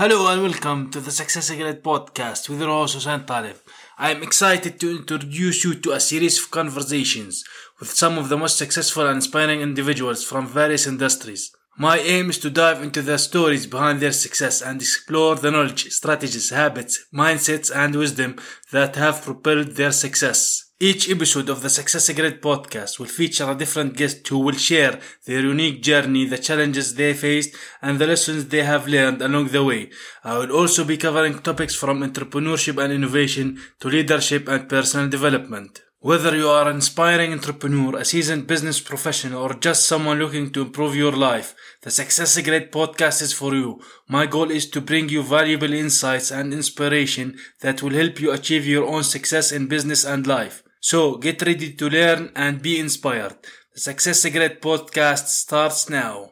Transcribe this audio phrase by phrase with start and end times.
[0.00, 3.56] Hello and welcome to the Success Ignite podcast with host Hussein Talib.
[3.98, 7.42] I am excited to introduce you to a series of conversations
[7.80, 11.50] with some of the most successful and inspiring individuals from various industries.
[11.76, 15.90] My aim is to dive into the stories behind their success and explore the knowledge,
[15.90, 18.36] strategies, habits, mindsets, and wisdom
[18.70, 20.67] that have propelled their success.
[20.80, 25.00] Each episode of the Success Grid podcast will feature a different guest who will share
[25.26, 29.64] their unique journey, the challenges they faced, and the lessons they have learned along the
[29.64, 29.90] way.
[30.22, 35.82] I will also be covering topics from entrepreneurship and innovation to leadership and personal development.
[35.98, 40.62] Whether you are an inspiring entrepreneur, a seasoned business professional, or just someone looking to
[40.62, 43.80] improve your life, the Success Grid podcast is for you.
[44.06, 48.64] My goal is to bring you valuable insights and inspiration that will help you achieve
[48.64, 50.62] your own success in business and life.
[50.80, 53.36] So get ready to learn and be inspired.
[53.74, 56.30] The Success Grid podcast starts now.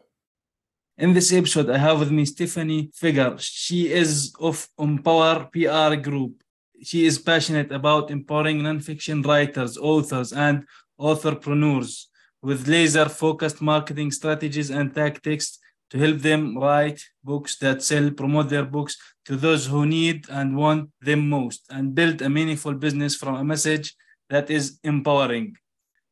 [0.97, 3.41] In this episode, I have with me Stephanie Feger.
[3.41, 6.43] She is of Empower PR Group.
[6.81, 10.65] She is passionate about empowering nonfiction writers, authors, and
[10.99, 12.05] authorpreneurs
[12.41, 15.59] with laser focused marketing strategies and tactics
[15.91, 20.57] to help them write books that sell, promote their books to those who need and
[20.57, 23.95] want them most, and build a meaningful business from a message
[24.31, 25.57] that is empowering.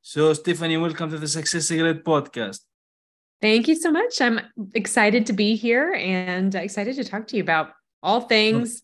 [0.03, 2.61] So, Stephanie, welcome to the Success Grid podcast.
[3.41, 4.21] Thank you so much.
[4.21, 4.41] I'm
[4.75, 8.83] excited to be here and excited to talk to you about all things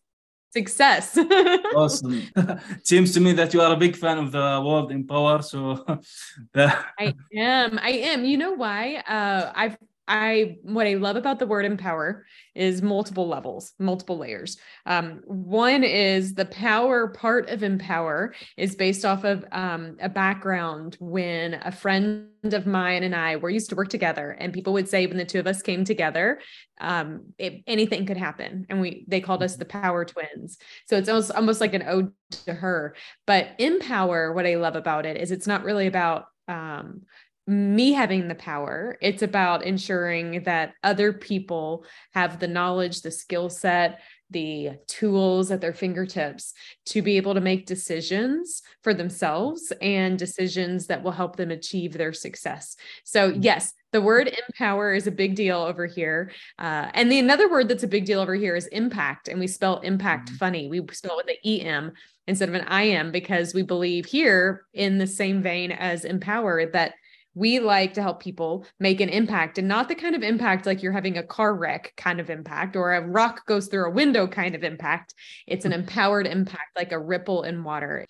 [0.53, 1.17] success.
[1.75, 2.23] awesome.
[2.85, 5.43] Seems to me that you are a big fan of the word empower.
[5.43, 5.85] So
[6.57, 7.79] I am.
[7.79, 8.25] I am.
[8.25, 8.97] You know why?
[8.97, 9.77] Uh, I've
[10.11, 14.59] I what I love about the word empower is multiple levels, multiple layers.
[14.85, 20.97] Um, one is the power part of empower is based off of um, a background
[20.99, 24.89] when a friend of mine and I were used to work together, and people would
[24.89, 26.41] say when the two of us came together,
[26.81, 30.59] um, it, anything could happen, and we they called us the power twins.
[30.89, 32.13] So it's almost almost like an ode
[32.47, 32.97] to her.
[33.29, 37.03] But empower, what I love about it is it's not really about um,
[37.51, 38.97] me having the power.
[39.03, 44.01] It's about ensuring that other people have the knowledge, the skill set,
[44.31, 46.55] the tools at their fingertips
[46.87, 51.93] to be able to make decisions for themselves and decisions that will help them achieve
[51.93, 52.77] their success.
[53.05, 53.43] So, mm-hmm.
[53.43, 56.31] yes, the word empower is a big deal over here.
[56.57, 59.27] Uh, and the another word that's a big deal over here is impact.
[59.27, 60.37] And we spell impact mm-hmm.
[60.37, 60.69] funny.
[60.69, 61.93] We spell it with an EM
[62.29, 66.93] instead of an IM because we believe here, in the same vein as empower, that
[67.41, 70.83] we like to help people make an impact and not the kind of impact like
[70.83, 74.27] you're having a car wreck kind of impact or a rock goes through a window
[74.41, 75.15] kind of impact.
[75.47, 78.07] It's an empowered impact, like a ripple in water.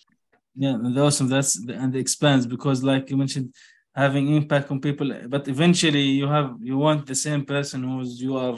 [0.63, 1.29] Yeah, and awesome.
[1.29, 3.47] That's and it expands because, like you mentioned,
[3.95, 8.33] having impact on people, but eventually you have you want the same person who's you
[8.37, 8.57] are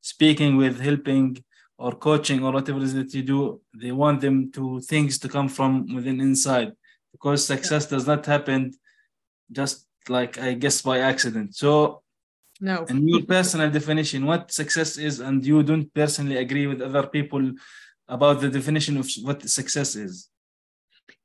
[0.00, 1.28] speaking with, helping
[1.78, 3.60] or coaching or whatever it is that you do.
[3.82, 4.62] They want them to
[4.92, 6.70] things to come from within inside
[7.14, 8.60] because success does not happen
[9.60, 11.54] just like I guess by accident.
[11.54, 12.02] So
[12.60, 12.84] no.
[12.84, 17.52] In your personal definition, what success is, and you don't personally agree with other people
[18.06, 20.28] about the definition of what success is.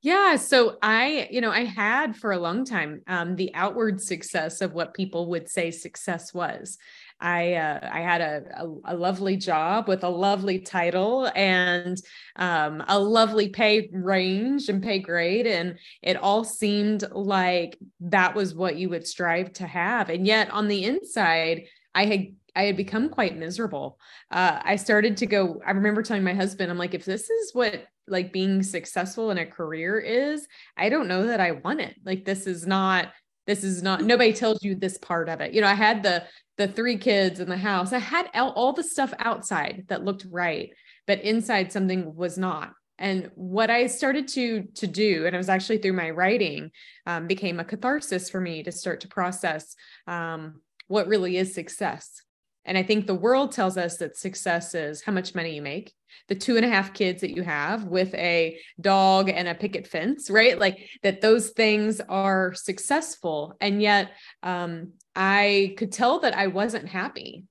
[0.01, 0.35] Yeah.
[0.37, 4.73] So I, you know, I had for a long time um, the outward success of
[4.73, 6.77] what people would say success was.
[7.19, 11.97] I uh, I had a, a, a lovely job with a lovely title and
[12.35, 18.53] um, a lovely pay range and pay grade, and it all seemed like that was
[18.53, 20.09] what you would strive to have.
[20.09, 21.63] And yet, on the inside,
[21.95, 23.99] I had I had become quite miserable.
[24.31, 25.61] Uh, I started to go.
[25.65, 29.37] I remember telling my husband, "I'm like, if this is what like being successful in
[29.37, 30.47] a career is,
[30.77, 31.95] I don't know that I want it.
[32.05, 33.09] Like, this is not."
[33.47, 36.23] This is not nobody tells you this part of it you know i had the
[36.57, 37.93] the three kids in the house.
[37.93, 40.71] I had all the stuff outside that looked right,
[41.05, 42.73] but inside something was not.
[42.99, 46.71] And what I started to to do, and it was actually through my writing,
[47.05, 49.75] um, became a catharsis for me to start to process
[50.07, 52.23] um, what really is success.
[52.67, 55.93] And I think the world tells us that success is how much money you make,
[56.27, 59.87] the two and a half kids that you have with a dog and a picket
[59.87, 60.59] fence, right?
[60.59, 63.55] Like that those things are successful.
[63.61, 64.11] And yet
[64.43, 67.45] um, I could tell that I wasn't happy.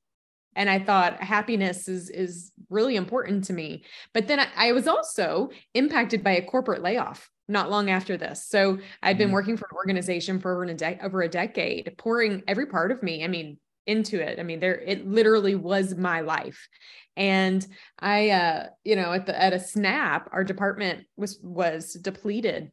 [0.54, 3.84] And I thought happiness is is really important to me.
[4.14, 8.46] But then I, I was also impacted by a corporate layoff not long after this.
[8.46, 9.34] So I'd been mm-hmm.
[9.34, 13.02] working for an organization for over a, de- over a decade, pouring every part of
[13.02, 13.24] me.
[13.24, 14.38] I mean, into it.
[14.38, 16.68] I mean, there it literally was my life.
[17.16, 17.66] And
[17.98, 22.72] I uh, you know, at the at a snap, our department was was depleted.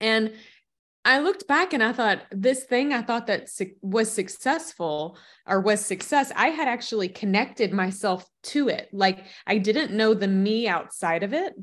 [0.00, 0.32] And
[1.04, 5.16] I looked back and I thought this thing I thought that su- was successful
[5.46, 8.88] or was success, I had actually connected myself to it.
[8.92, 11.54] Like I didn't know the me outside of it.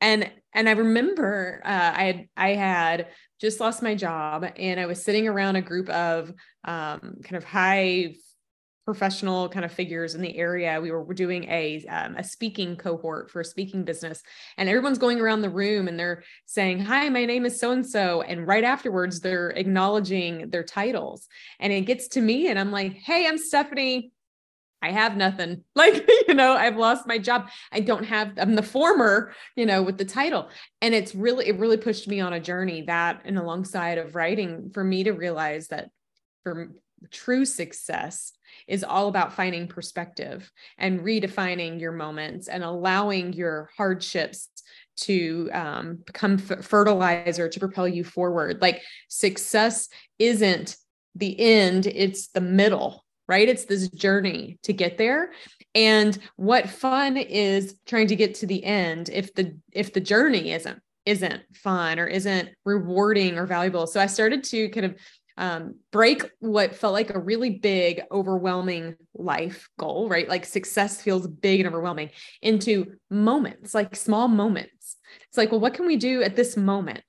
[0.00, 3.06] And and I remember uh, I had I had
[3.40, 6.32] just lost my job and I was sitting around a group of
[6.64, 8.14] um, kind of high
[8.84, 10.80] professional kind of figures in the area.
[10.80, 14.22] We were, doing a um, a speaking cohort for a speaking business,
[14.56, 17.86] and everyone's going around the room and they're saying, "Hi, my name is so and
[17.86, 21.28] so," and right afterwards they're acknowledging their titles,
[21.60, 24.12] and it gets to me, and I'm like, "Hey, I'm Stephanie."
[24.82, 25.64] I have nothing.
[25.74, 27.48] Like, you know, I've lost my job.
[27.72, 30.50] I don't have, I'm the former, you know, with the title.
[30.82, 34.70] And it's really, it really pushed me on a journey that and alongside of writing
[34.74, 35.88] for me to realize that
[36.42, 36.72] for
[37.10, 38.32] true success
[38.66, 44.48] is all about finding perspective and redefining your moments and allowing your hardships
[44.96, 48.60] to um, become f- fertilizer to propel you forward.
[48.60, 49.88] Like success
[50.18, 50.76] isn't
[51.14, 53.48] the end, it's the middle, right?
[53.48, 55.30] It's this journey to get there.
[55.76, 60.50] And what fun is trying to get to the end if the if the journey
[60.50, 63.86] isn't isn't fun or isn't rewarding or valuable.
[63.86, 64.96] So I started to kind of
[65.38, 70.28] um, break what felt like a really big, overwhelming life goal, right?
[70.28, 72.10] Like success feels big and overwhelming
[72.42, 74.96] into moments, like small moments.
[75.28, 77.02] It's like, well, what can we do at this moment?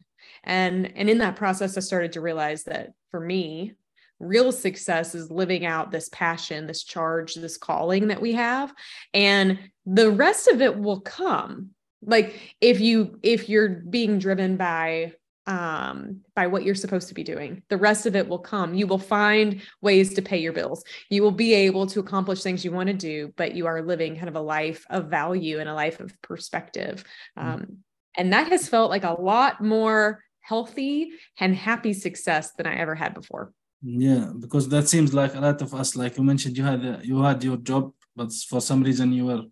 [0.44, 3.74] And and in that process, I started to realize that for me,
[4.22, 8.74] real success is living out this passion, this charge, this calling that we have,
[9.14, 11.72] and the rest of it will come.
[12.04, 15.14] Like if you if you're being driven by
[15.48, 17.64] um, by what you're supposed to be doing.
[17.70, 18.74] The rest of it will come.
[18.74, 20.84] You will find ways to pay your bills.
[21.10, 24.16] You will be able to accomplish things you want to do, but you are living
[24.16, 27.04] kind of a life of value and a life of perspective.
[27.38, 27.50] Mm-hmm.
[27.50, 27.78] Um,
[28.16, 32.96] and that has felt like a lot more healthy and happy success than I ever
[32.96, 33.52] had before.
[33.84, 37.22] Yeah, because that seems like a lot of us, like you mentioned, you had you
[37.22, 39.44] had your job, but for some reason you were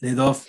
[0.00, 0.46] laid off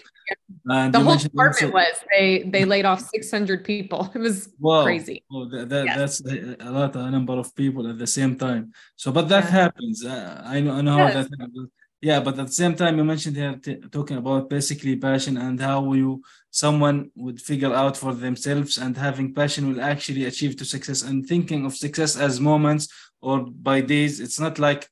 [0.70, 4.12] uh, the whole department was they they laid off 600 people.
[4.14, 4.84] It was wow.
[4.84, 5.24] crazy.
[5.32, 5.98] Oh, that, that yes.
[5.98, 6.22] that's
[6.60, 8.74] a lot, a number of people at the same time.
[8.96, 9.50] So, but that yeah.
[9.50, 10.06] happens.
[10.06, 11.14] Uh, I know, I know yes.
[11.14, 11.70] how that happens.
[12.02, 13.60] Yeah, but at the same time, you mentioned here
[13.92, 16.22] talking about basically passion and how you
[16.52, 21.26] someone would figure out for themselves and having passion will actually achieve to success and
[21.26, 22.88] thinking of success as moments
[23.22, 24.20] or by days.
[24.20, 24.88] It's not like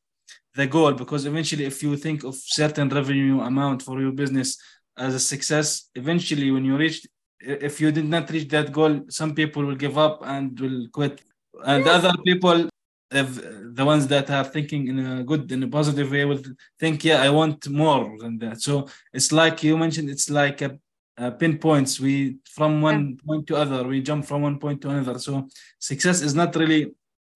[0.55, 4.57] the goal because eventually, if you think of certain revenue amount for your business
[4.97, 7.05] as a success eventually when you reach
[7.39, 11.21] if you did not reach that goal some people will give up and will quit
[11.65, 12.03] and yes.
[12.03, 12.69] other people
[13.11, 16.41] if the ones that are thinking in a good in a positive way will
[16.79, 18.61] think yeah i want more than that.
[18.61, 20.77] So it's like you mentioned it's like a,
[21.17, 23.25] a pinpoints we from one yeah.
[23.25, 25.19] point to other we jump from one point to another.
[25.19, 25.47] So
[25.79, 26.93] success is not really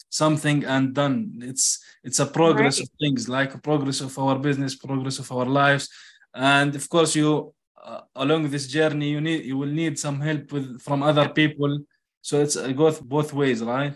[0.09, 2.87] something and done it's it's a progress right.
[2.87, 5.87] of things like a progress of our business progress of our lives.
[6.33, 10.51] And of course you uh, along this journey you need you will need some help
[10.51, 11.79] with from other people.
[12.21, 13.95] So it's it goes both ways right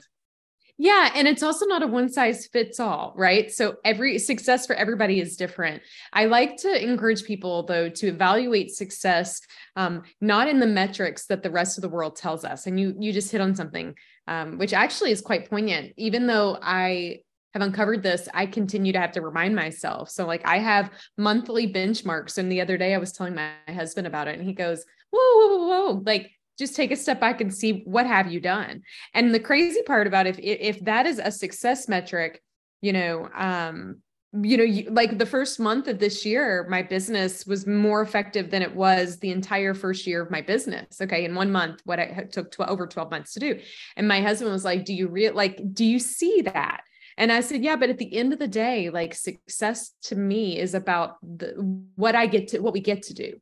[0.78, 4.76] yeah and it's also not a one size fits all right so every success for
[4.76, 5.82] everybody is different
[6.14, 9.40] i like to encourage people though to evaluate success
[9.76, 12.96] um, not in the metrics that the rest of the world tells us and you
[13.00, 13.96] you just hit on something
[14.28, 17.20] um, which actually is quite poignant even though i
[17.54, 20.10] have uncovered this, I continue to have to remind myself.
[20.10, 22.38] So, like, I have monthly benchmarks.
[22.38, 25.20] And the other day I was telling my husband about it, and he goes, Whoa,
[25.20, 26.02] whoa, whoa, whoa.
[26.06, 28.82] Like, just take a step back and see what have you done.
[29.14, 32.42] And the crazy part about if if that is a success metric
[32.82, 33.98] you know um
[34.42, 38.50] you know you, like the first month of this year my business was more effective
[38.50, 41.00] than it was the entire first year of my business.
[41.02, 43.60] Okay in one month what it took 12, over 12 months to do.
[43.96, 46.82] And my husband was like do you real like do you see that?
[47.16, 50.58] And I said, yeah, but at the end of the day, like success to me
[50.58, 51.54] is about the,
[51.96, 53.34] what I get to, what we get to do.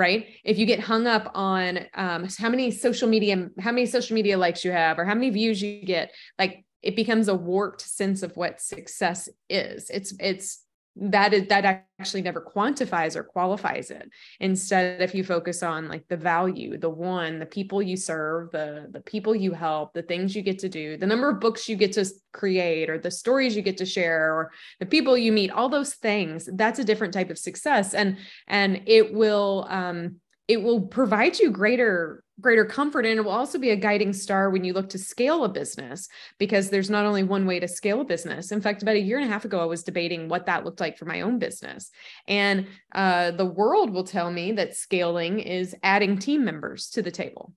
[0.00, 0.28] Right.
[0.44, 4.38] If you get hung up on um, how many social media, how many social media
[4.38, 8.22] likes you have, or how many views you get, like it becomes a warped sense
[8.22, 9.90] of what success is.
[9.90, 10.64] It's, it's,
[10.96, 14.10] that is that actually never quantifies or qualifies it.
[14.40, 18.88] Instead if you focus on like the value the one the people you serve the
[18.90, 21.76] the people you help the things you get to do the number of books you
[21.76, 25.50] get to create or the stories you get to share or the people you meet
[25.50, 27.94] all those things that's a different type of success.
[27.94, 28.16] And
[28.48, 30.16] and it will um
[30.48, 34.50] it will provide you greater greater comfort and it will also be a guiding star
[34.50, 38.00] when you look to scale a business because there's not only one way to scale
[38.00, 40.46] a business in fact about a year and a half ago i was debating what
[40.46, 41.90] that looked like for my own business
[42.26, 47.10] and uh, the world will tell me that scaling is adding team members to the
[47.10, 47.52] table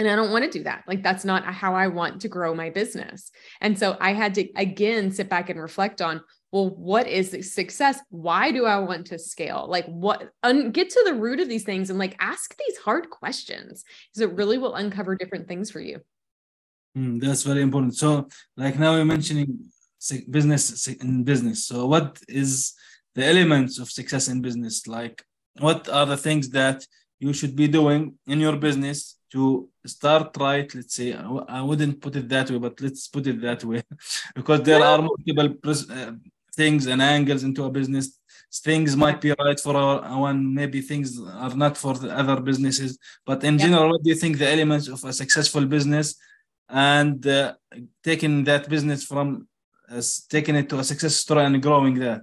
[0.00, 0.82] And I don't want to do that.
[0.88, 3.30] Like, that's not how I want to grow my business.
[3.60, 6.20] And so I had to, again, sit back and reflect on
[6.54, 7.98] well, what is success?
[8.10, 9.66] Why do I want to scale?
[9.68, 13.10] Like, what, un, get to the root of these things and like ask these hard
[13.10, 16.00] questions because it really will uncover different things for you.
[16.96, 17.96] Mm, that's very important.
[17.96, 19.48] So, like now you're mentioning
[20.30, 21.66] business in business.
[21.66, 22.74] So, what is
[23.16, 24.86] the elements of success in business?
[24.86, 25.24] Like,
[25.58, 26.86] what are the things that
[27.18, 30.72] you should be doing in your business to start right?
[30.72, 31.14] Let's say
[31.58, 33.82] I wouldn't put it that way, but let's put it that way,
[34.36, 35.48] because there are multiple
[35.90, 36.12] uh,
[36.54, 38.18] things and angles into a business.
[38.62, 42.96] Things might be right for our one, maybe things are not for the other businesses.
[43.26, 46.14] But in general, what do you think the elements of a successful business
[46.68, 47.54] and uh,
[48.04, 49.48] taking that business from
[49.90, 52.22] uh, taking it to a success story and growing that?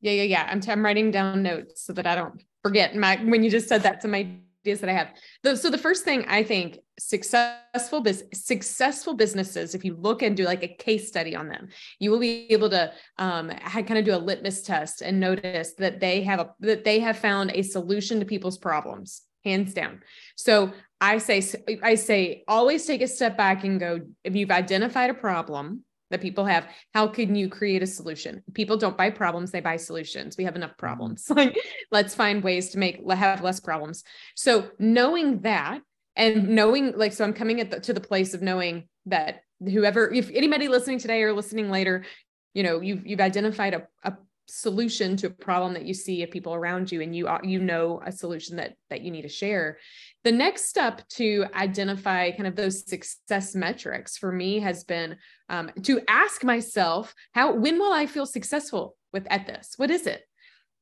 [0.00, 0.48] Yeah, yeah, yeah.
[0.50, 3.68] I'm, t- I'm writing down notes so that I don't forget my when you just
[3.68, 4.28] said that to my
[4.64, 5.58] ideas that I have.
[5.58, 10.44] So the first thing I think successful biz, successful businesses, if you look and do
[10.44, 11.68] like a case study on them,
[11.98, 16.00] you will be able to um, kind of do a litmus test and notice that
[16.00, 20.00] they have a that they have found a solution to people's problems, hands down.
[20.36, 21.42] So I say
[21.82, 24.00] I say always take a step back and go.
[24.22, 28.42] If you've identified a problem, that people have how can you create a solution?
[28.52, 30.36] People don't buy problems they buy solutions.
[30.36, 30.86] We have enough mm-hmm.
[30.86, 31.26] problems.
[31.34, 31.58] Like
[31.90, 34.04] let's find ways to make have less problems.
[34.34, 35.80] So knowing that
[36.16, 40.12] and knowing like so i'm coming at the, to the place of knowing that whoever
[40.12, 42.04] if anybody listening today or listening later
[42.52, 44.14] you know you've you've identified a, a
[44.46, 48.00] solution to a problem that you see of people around you and you you know
[48.04, 49.78] a solution that that you need to share
[50.24, 55.16] the next step to identify kind of those success metrics for me has been
[55.48, 59.72] um, to ask myself how when will i feel successful with at this?
[59.78, 60.22] What is it?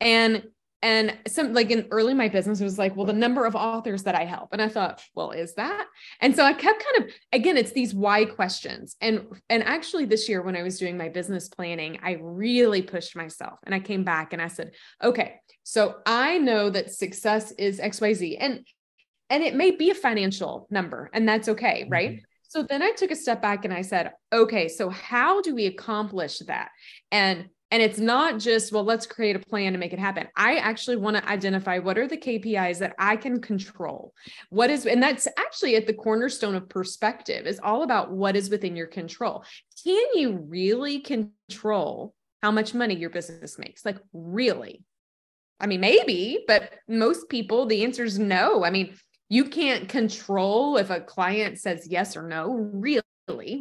[0.01, 0.43] And
[0.85, 4.17] and some like in early my business was like well the number of authors that
[4.17, 4.49] i help.
[4.51, 5.87] And i thought well is that?
[6.21, 8.97] And so i kept kind of again it's these why questions.
[9.01, 13.15] And and actually this year when i was doing my business planning i really pushed
[13.15, 14.73] myself and i came back and i said
[15.05, 18.67] okay so i know that success is xyz and
[19.33, 22.25] and it may be a financial number and that's okay right mm-hmm.
[22.47, 25.67] so then i took a step back and i said okay so how do we
[25.67, 26.69] accomplish that
[27.11, 30.29] and and it's not just, well, let's create a plan to make it happen.
[30.37, 34.13] I actually want to identify what are the KPIs that I can control.
[34.51, 38.51] What is, and that's actually at the cornerstone of perspective, is all about what is
[38.51, 39.43] within your control.
[39.83, 42.13] Can you really control
[42.43, 43.87] how much money your business makes?
[43.87, 44.85] Like, really?
[45.59, 48.67] I mean, maybe, but most people, the answer is no.
[48.67, 48.99] I mean,
[49.33, 53.03] you can't control if a client says yes or no, really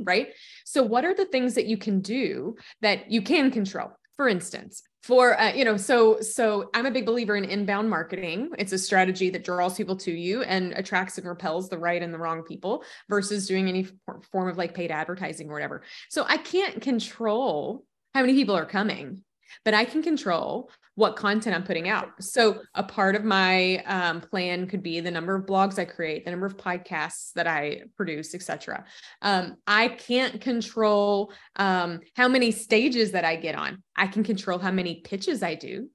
[0.03, 0.29] right?
[0.65, 3.91] So, what are the things that you can do that you can control?
[4.21, 8.51] for instance for uh, you know so so i'm a big believer in inbound marketing
[8.59, 12.13] it's a strategy that draws people to you and attracts and repels the right and
[12.13, 13.87] the wrong people versus doing any
[14.31, 18.65] form of like paid advertising or whatever so i can't control how many people are
[18.65, 19.23] coming
[19.65, 22.09] but i can control what content I'm putting out.
[22.19, 26.25] So a part of my um, plan could be the number of blogs I create,
[26.25, 28.85] the number of podcasts that I produce, etc.
[29.21, 33.81] Um, I can't control um, how many stages that I get on.
[33.95, 35.89] I can control how many pitches I do.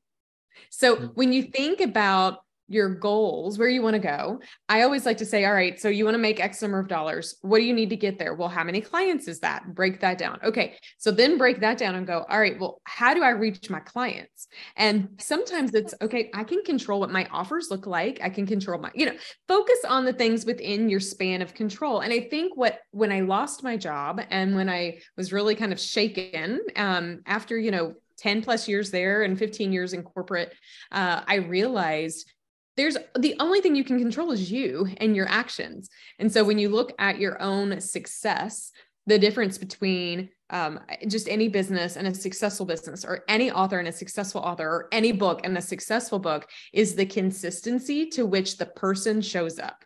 [0.70, 1.06] So mm-hmm.
[1.08, 2.38] when you think about
[2.68, 4.40] your goals, where you want to go.
[4.68, 6.88] I always like to say, all right, so you want to make X number of
[6.88, 7.36] dollars.
[7.42, 8.34] What do you need to get there?
[8.34, 9.74] Well, how many clients is that?
[9.74, 10.38] Break that down.
[10.42, 10.76] Okay.
[10.98, 13.80] So then break that down and go, all right, well, how do I reach my
[13.80, 14.48] clients?
[14.76, 18.20] And sometimes it's okay, I can control what my offers look like.
[18.22, 22.00] I can control my, you know, focus on the things within your span of control.
[22.00, 25.72] And I think what, when I lost my job and when I was really kind
[25.72, 30.54] of shaken um, after, you know, 10 plus years there and 15 years in corporate,
[30.92, 32.32] uh, I realized
[32.76, 35.88] there's the only thing you can control is you and your actions.
[36.18, 38.72] And so when you look at your own success,
[39.06, 43.88] the difference between um, just any business and a successful business, or any author and
[43.88, 48.58] a successful author, or any book and a successful book is the consistency to which
[48.58, 49.85] the person shows up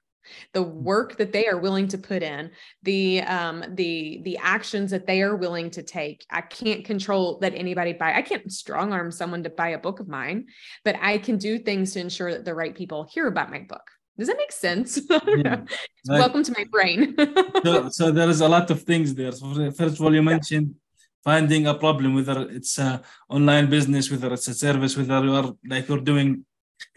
[0.52, 2.50] the work that they are willing to put in
[2.82, 6.24] the um the the actions that they are willing to take.
[6.30, 10.00] I can't control that anybody buy i can't strong arm someone to buy a book
[10.00, 10.46] of mine
[10.84, 13.86] but i can do things to ensure that the right people hear about my book.
[14.18, 15.00] Does that make sense?
[15.44, 15.62] Yeah.
[16.06, 17.00] like, welcome to my brain.
[17.64, 19.32] So, so there is a lot of things there.
[19.32, 20.80] So first of all you mentioned yeah
[21.22, 25.52] finding a problem whether it's a online business whether it's a service whether you are
[25.72, 26.28] like you're doing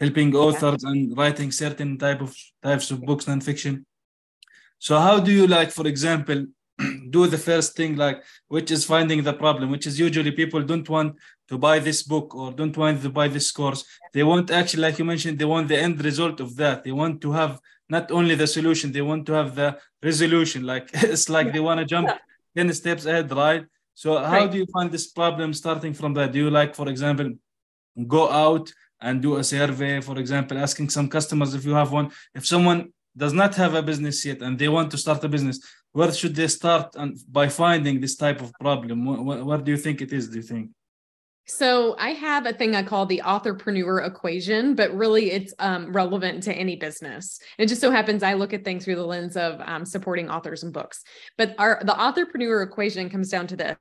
[0.00, 0.90] helping authors yeah.
[0.90, 3.84] and writing certain type of types of books non-fiction
[4.78, 6.46] so how do you like for example
[7.10, 10.88] do the first thing like which is finding the problem which is usually people don't
[10.88, 11.14] want
[11.48, 13.84] to buy this book or don't want to buy this course.
[14.12, 16.84] They want actually, like you mentioned, they want the end result of that.
[16.84, 20.64] They want to have not only the solution, they want to have the resolution.
[20.64, 22.08] Like it's like they want to jump
[22.56, 23.64] 10 steps ahead, right?
[23.94, 24.50] So how right.
[24.50, 26.32] do you find this problem starting from that?
[26.32, 27.32] Do you like, for example,
[28.06, 28.72] go out
[29.04, 32.10] and do a survey, for example, asking some customers if you have one.
[32.34, 32.80] If someone
[33.16, 35.60] does not have a business yet and they want to start a business,
[35.92, 38.98] where should they start and by finding this type of problem?
[39.48, 40.28] Where do you think it is?
[40.28, 40.70] Do you think?
[41.46, 46.42] So I have a thing I call the authorpreneur equation, but really it's um, relevant
[46.44, 47.38] to any business.
[47.58, 50.62] It just so happens I look at things through the lens of um, supporting authors
[50.62, 51.02] and books.
[51.36, 53.76] But our the authorpreneur equation comes down to this: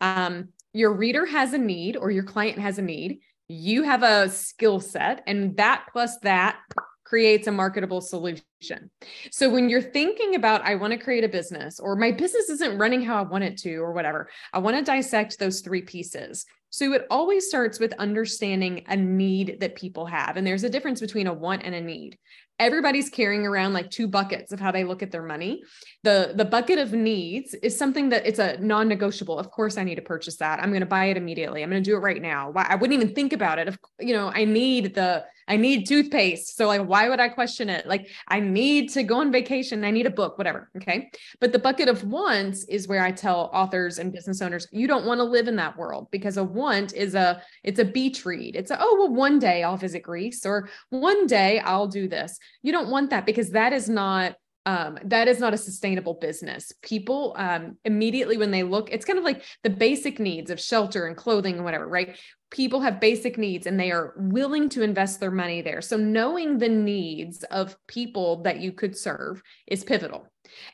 [0.00, 3.20] um, your reader has a need, or your client has a need.
[3.48, 6.58] You have a skill set, and that plus that
[7.04, 8.90] creates a marketable solution.
[9.30, 12.76] So when you're thinking about, I want to create a business, or my business isn't
[12.76, 16.44] running how I want it to, or whatever, I want to dissect those three pieces.
[16.70, 20.36] So it always starts with understanding a need that people have.
[20.36, 22.18] And there's a difference between a want and a need.
[22.58, 25.62] Everybody's carrying around like two buckets of how they look at their money.
[26.02, 29.38] The the bucket of needs is something that it's a non-negotiable.
[29.38, 30.58] Of course I need to purchase that.
[30.60, 31.62] I'm going to buy it immediately.
[31.62, 32.50] I'm going to do it right now.
[32.50, 33.68] Why I wouldn't even think about it.
[33.68, 36.56] If you know, I need the I need toothpaste.
[36.56, 37.86] So like why would I question it?
[37.86, 39.84] Like I need to go on vacation.
[39.84, 41.10] I need a book, whatever, okay?
[41.40, 45.06] But the bucket of wants is where I tell authors and business owners, you don't
[45.06, 48.56] want to live in that world because a want is a it's a beach read.
[48.56, 52.38] It's a oh well one day I'll visit Greece or one day I'll do this.
[52.62, 54.34] You don't want that because that is not
[54.66, 56.72] um, that is not a sustainable business.
[56.82, 61.06] People um, immediately, when they look, it's kind of like the basic needs of shelter
[61.06, 62.18] and clothing and whatever, right?
[62.50, 65.80] People have basic needs and they are willing to invest their money there.
[65.80, 70.26] So, knowing the needs of people that you could serve is pivotal.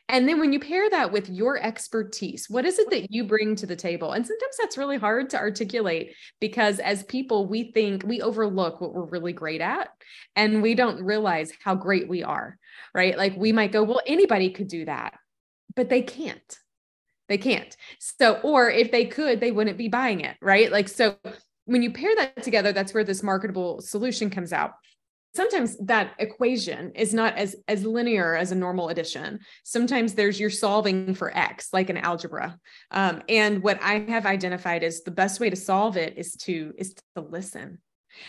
[0.07, 3.55] And then when you pair that with your expertise, what is it that you bring
[3.57, 4.11] to the table?
[4.11, 8.93] And sometimes that's really hard to articulate because as people, we think we overlook what
[8.93, 9.89] we're really great at
[10.35, 12.57] and we don't realize how great we are,
[12.93, 13.17] right?
[13.17, 15.13] Like we might go, well, anybody could do that,
[15.75, 16.57] but they can't.
[17.27, 17.75] They can't.
[17.99, 20.71] So, or if they could, they wouldn't be buying it, right?
[20.71, 21.17] Like, so
[21.65, 24.73] when you pair that together, that's where this marketable solution comes out
[25.35, 30.49] sometimes that equation is not as as linear as a normal addition sometimes there's you're
[30.49, 32.57] solving for x like an algebra
[32.91, 36.73] um, and what i have identified is the best way to solve it is to
[36.77, 37.79] is to listen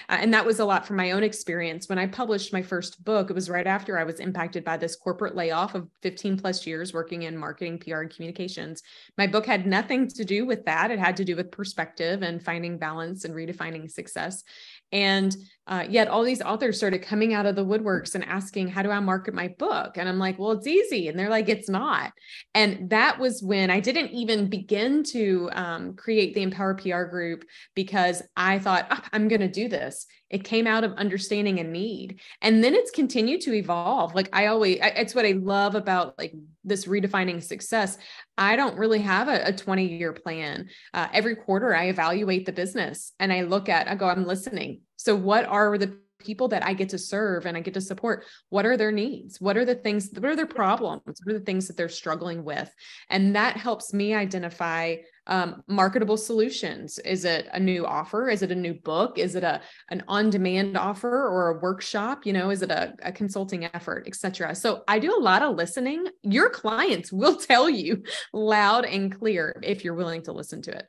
[0.09, 1.89] uh, and that was a lot from my own experience.
[1.89, 4.97] When I published my first book, it was right after I was impacted by this
[4.97, 8.83] corporate layoff of 15 plus years working in marketing, PR, and communications.
[9.19, 10.91] My book had nothing to do with that.
[10.91, 14.45] It had to do with perspective and finding balance and redefining success.
[14.93, 18.83] And uh, yet all these authors started coming out of the woodworks and asking, How
[18.83, 19.97] do I market my book?
[19.97, 21.09] And I'm like, Well, it's easy.
[21.09, 22.13] And they're like, It's not.
[22.55, 27.45] And that was when I didn't even begin to um, create the Empower PR group
[27.75, 30.07] because I thought, oh, I'm going to do this.
[30.29, 32.21] It came out of understanding a need.
[32.43, 34.15] And then it's continued to evolve.
[34.15, 37.97] Like I always, it's what I love about like this redefining success.
[38.37, 40.69] I don't really have a, a 20 year plan.
[40.93, 44.81] Uh, every quarter, I evaluate the business and I look at, I go, I'm listening.
[44.97, 48.25] So, what are the people that I get to serve and I get to support,
[48.49, 49.41] what are their needs?
[49.41, 51.03] What are the things, what are their problems?
[51.05, 52.73] What are the things that they're struggling with?
[53.11, 54.97] And that helps me identify
[55.29, 56.99] um, marketable solutions.
[57.01, 58.29] Is it a new offer?
[58.29, 59.19] Is it a new book?
[59.19, 62.25] Is it a an on-demand offer or a workshop?
[62.25, 64.55] You know, is it a, a consulting effort, etc.
[64.55, 66.07] So I do a lot of listening.
[66.23, 70.87] Your clients will tell you loud and clear if you're willing to listen to it.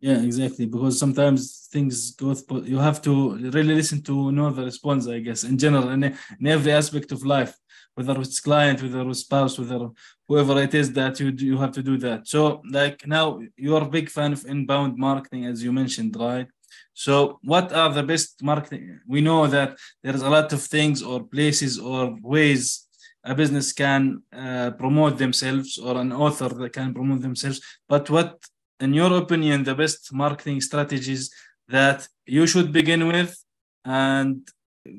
[0.00, 0.66] Yeah, exactly.
[0.66, 2.34] Because sometimes things go,
[2.64, 6.46] you have to really listen to know the response, I guess, in general, in, in
[6.46, 7.56] every aspect of life,
[7.94, 9.88] whether it's client, whether it's spouse, whether
[10.28, 12.28] whoever it is that you you have to do that.
[12.28, 16.46] So, like now, you're a big fan of inbound marketing, as you mentioned, right?
[16.94, 19.00] So, what are the best marketing?
[19.08, 22.86] We know that there's a lot of things or places or ways
[23.24, 27.60] a business can uh, promote themselves or an author that can promote themselves.
[27.88, 28.38] But what
[28.80, 31.30] in your opinion, the best marketing strategies
[31.68, 33.36] that you should begin with
[33.84, 34.48] and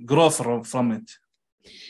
[0.05, 1.09] grow from, from it?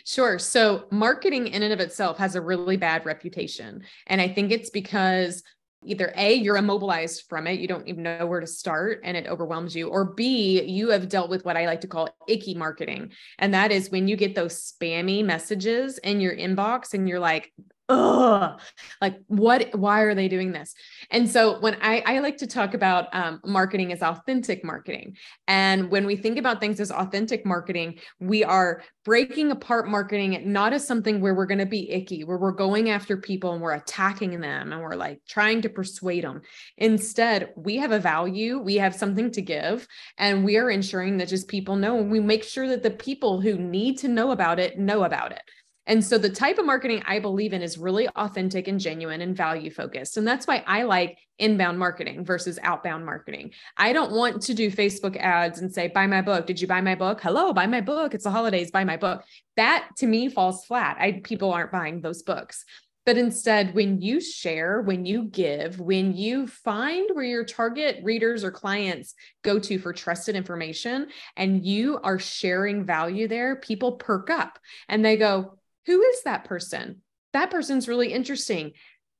[0.05, 0.39] Sure.
[0.39, 3.83] So, marketing in and of itself has a really bad reputation.
[4.07, 5.43] And I think it's because
[5.85, 9.27] either A, you're immobilized from it, you don't even know where to start and it
[9.27, 13.11] overwhelms you, or B, you have dealt with what I like to call icky marketing.
[13.37, 17.53] And that is when you get those spammy messages in your inbox and you're like,
[17.89, 18.59] ugh,
[19.01, 20.73] like what, why are they doing this?
[21.11, 25.17] And so when I, I like to talk about um, marketing as authentic marketing.
[25.47, 30.71] And when we think about things as authentic marketing, we are breaking apart marketing not
[30.71, 33.73] as something where we're going to be icky, where we're going after people and we're
[33.73, 36.41] attacking them and we're like trying to persuade them.
[36.77, 41.27] Instead, we have a value, we have something to give, and we are ensuring that
[41.27, 41.97] just people know.
[41.97, 45.31] And we make sure that the people who need to know about it know about
[45.31, 45.41] it.
[45.89, 49.35] And so the type of marketing I believe in is really authentic and genuine and
[49.35, 50.17] value focused.
[50.17, 53.51] And that's why I like inbound marketing versus outbound marketing.
[53.75, 56.45] I don't want to do Facebook ads and say, buy my book.
[56.45, 57.19] Did you buy my book?
[57.21, 58.13] Hello, buy my book.
[58.13, 59.23] It's the holidays, buy my book.
[59.55, 60.97] That to me falls flat.
[60.99, 62.63] I people aren't buying those books.
[63.05, 68.43] But instead, when you share, when you give, when you find where your target readers
[68.43, 74.29] or clients go to for trusted information and you are sharing value there, people perk
[74.29, 75.58] up and they go,
[75.89, 77.01] who is that person?
[77.33, 78.73] That person's really interesting.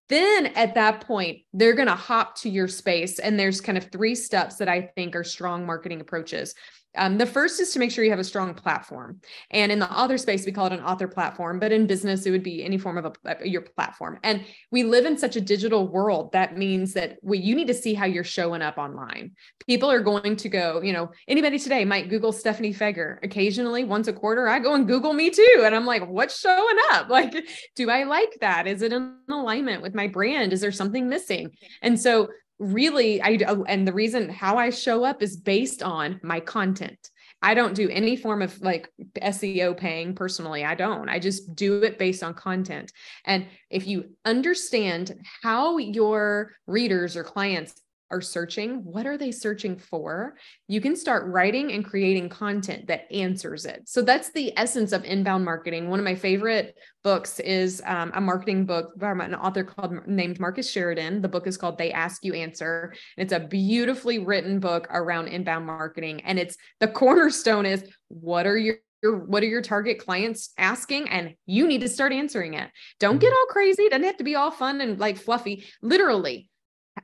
[0.08, 3.18] Then at that point, they're going to hop to your space.
[3.18, 6.54] And there's kind of three steps that I think are strong marketing approaches.
[6.96, 9.22] Um, the first is to make sure you have a strong platform.
[9.52, 12.32] And in the author space, we call it an author platform, but in business, it
[12.32, 14.20] would be any form of a, your platform.
[14.24, 17.74] And we live in such a digital world that means that we, you need to
[17.74, 19.32] see how you're showing up online.
[19.68, 23.18] People are going to go, you know, anybody today might Google Stephanie Feger.
[23.24, 25.64] Occasionally, once a quarter, I go and Google me too.
[25.64, 27.08] And I'm like, what's showing up?
[27.20, 27.36] Like,
[27.76, 28.66] do I like that?
[28.66, 30.54] Is it in alignment with my brand?
[30.54, 31.52] Is there something missing?
[31.82, 36.20] And so really i uh, and the reason how i show up is based on
[36.24, 37.10] my content.
[37.42, 38.92] I don't do any form of like
[39.22, 40.66] seo paying personally.
[40.66, 41.08] I don't.
[41.08, 42.92] I just do it based on content.
[43.24, 47.74] And if you understand how your readers or clients
[48.12, 50.36] are searching, what are they searching for?
[50.68, 53.84] You can start writing and creating content that answers it.
[53.86, 55.90] So that's the essence of inbound marketing.
[55.90, 60.40] One of my favorite books is um, a marketing book by an author called named
[60.40, 61.22] Marcus Sheridan.
[61.22, 62.94] The book is called They Ask You Answer.
[63.18, 68.58] It's a beautifully written book around inbound marketing, and it's the cornerstone is what are
[68.58, 72.70] your your what are your target clients asking and you need to start answering it
[73.00, 73.36] don't get mm-hmm.
[73.36, 76.50] all crazy it doesn't have to be all fun and like fluffy literally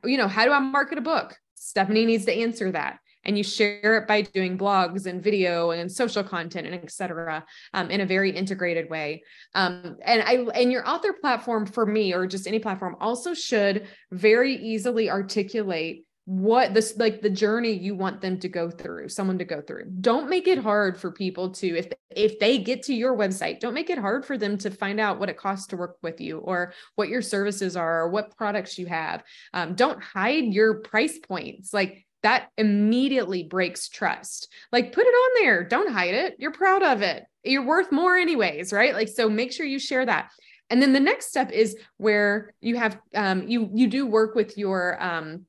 [0.03, 1.37] you know, how do I market a book?
[1.55, 2.99] Stephanie needs to answer that.
[3.27, 7.43] And you share it by doing blogs and video and social content and etc.
[7.73, 9.23] Um, in a very integrated way.
[9.55, 13.87] Um, and I and your author platform for me, or just any platform, also should
[14.11, 19.37] very easily articulate what this like the journey you want them to go through someone
[19.37, 19.85] to go through.
[20.01, 23.75] Don't make it hard for people to if if they get to your website don't
[23.75, 26.39] make it hard for them to find out what it costs to work with you
[26.39, 29.23] or what your services are or what products you have.
[29.53, 31.71] Um, don't hide your price points.
[31.73, 34.51] Like that immediately breaks trust.
[34.71, 35.63] Like put it on there.
[35.63, 36.37] Don't hide it.
[36.39, 37.23] You're proud of it.
[37.43, 38.95] You're worth more anyways right?
[38.95, 40.31] Like so make sure you share that.
[40.71, 44.57] And then the next step is where you have um, you you do work with
[44.57, 45.45] your um,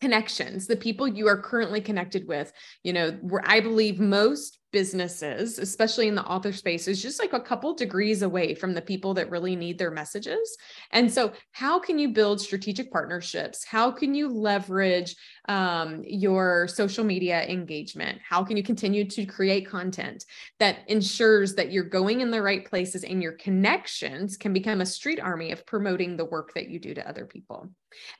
[0.00, 5.58] connections the people you are currently connected with you know where i believe most businesses,
[5.58, 9.14] especially in the author space, is just like a couple degrees away from the people
[9.14, 10.56] that really need their messages.
[10.92, 13.64] And so, how can you build strategic partnerships?
[13.64, 15.16] How can you leverage
[15.48, 18.18] um, your social media engagement?
[18.28, 20.24] How can you continue to create content
[20.58, 24.86] that ensures that you're going in the right places and your connections can become a
[24.86, 27.70] street army of promoting the work that you do to other people?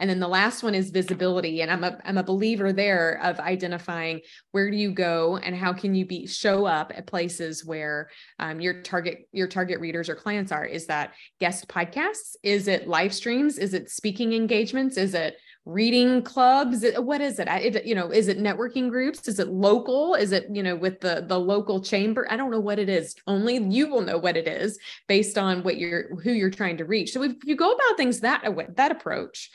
[0.01, 1.63] And then the last one is visibility.
[1.63, 4.21] And I'm a, I'm a believer there of identifying
[4.53, 8.61] where do you go and how can you be show up at places where um,
[8.61, 10.65] your target your target readers or clients are.
[10.65, 12.37] Is that guest podcasts?
[12.43, 13.59] Is it live streams?
[13.59, 14.97] Is it speaking engagements?
[14.97, 15.37] Is it
[15.69, 16.85] reading clubs?
[16.97, 17.47] What is it?
[17.49, 19.29] it you know is it networking groups?
[19.29, 20.15] Is it local?
[20.15, 22.27] Is it you know with the the local chamber?
[22.31, 23.15] I don't know what it is.
[23.27, 26.85] Only you will know what it is based on what you're who you're trying to
[26.85, 27.13] reach.
[27.13, 29.51] So if you go about things that way that approach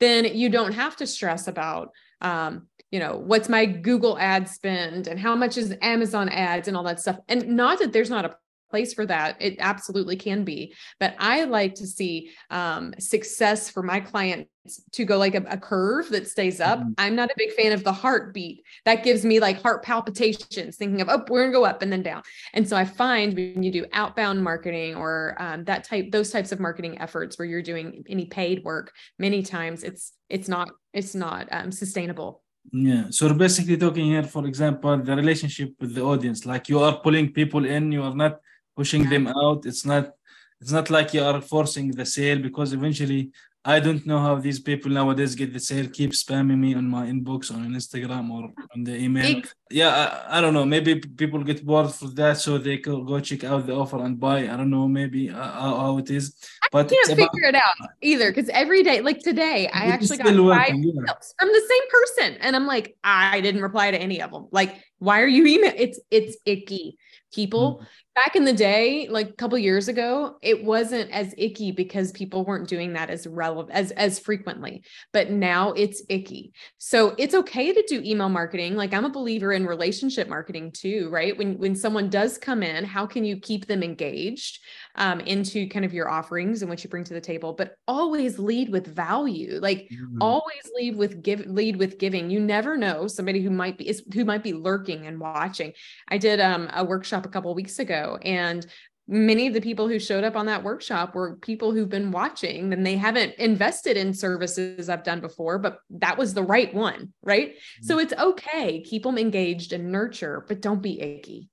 [0.00, 1.90] then you don't have to stress about
[2.22, 6.76] um, you know, what's my Google ad spend and how much is Amazon ads and
[6.76, 7.18] all that stuff.
[7.26, 8.36] And not that there's not a
[8.72, 9.36] place for that.
[9.38, 10.74] It absolutely can be.
[10.98, 14.48] But I like to see um, success for my clients
[14.92, 16.78] to go like a, a curve that stays up.
[16.78, 16.92] Mm-hmm.
[16.96, 18.64] I'm not a big fan of the heartbeat.
[18.86, 22.02] That gives me like heart palpitations, thinking of, oh, we're gonna go up and then
[22.02, 22.22] down.
[22.54, 26.50] And so I find when you do outbound marketing or um, that type, those types
[26.50, 31.14] of marketing efforts where you're doing any paid work, many times it's it's not it's
[31.14, 33.06] not um, sustainable yeah.
[33.10, 36.46] So we're basically talking here, for example, the relationship with the audience.
[36.46, 38.40] Like you are pulling people in, you are not
[38.76, 39.66] pushing them out.
[39.66, 40.12] It's not
[40.60, 43.32] it's not like you are forcing the sale because eventually
[43.64, 45.86] I don't know how these people nowadays get the sale.
[45.88, 49.42] Keep spamming me on my inbox on Instagram or on the email.
[49.70, 49.90] Yeah,
[50.28, 50.64] I, I don't know.
[50.64, 54.18] Maybe people get bored for that, so they could go check out the offer and
[54.18, 54.48] buy.
[54.48, 54.88] I don't know.
[54.88, 56.34] Maybe uh, how, how it is.
[56.72, 60.18] But I can't figure about, it out either because every day, like today, I actually
[60.18, 61.12] got five yeah.
[61.38, 64.48] from the same person, and I'm like, I didn't reply to any of them.
[64.50, 65.72] Like, why are you email?
[65.76, 66.98] It's it's icky.
[67.32, 71.72] People mm-hmm back in the day like a couple years ago it wasn't as icky
[71.72, 76.52] because people weren't doing that as relevant as as frequently but now it's icky.
[76.78, 81.08] So it's okay to do email marketing like i'm a believer in relationship marketing too
[81.10, 81.36] right?
[81.36, 84.60] When when someone does come in how can you keep them engaged
[84.96, 88.38] um, into kind of your offerings and what you bring to the table but always
[88.38, 90.18] lead with value like mm-hmm.
[90.20, 92.30] always lead with give lead with giving.
[92.30, 95.72] You never know somebody who might be is who might be lurking and watching.
[96.08, 98.66] I did um, a workshop a couple weeks ago and
[99.08, 102.72] many of the people who showed up on that workshop were people who've been watching
[102.72, 107.12] and they haven't invested in services I've done before, but that was the right one,
[107.22, 107.50] right?
[107.50, 107.86] Mm-hmm.
[107.86, 108.80] So it's okay.
[108.80, 111.50] Keep them engaged and nurture, but don't be icky